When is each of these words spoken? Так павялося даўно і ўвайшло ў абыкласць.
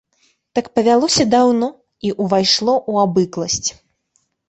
Так 0.59 0.69
павялося 0.77 1.27
даўно 1.35 1.69
і 2.09 2.17
ўвайшло 2.21 2.73
ў 2.91 2.93
абыкласць. 3.07 3.69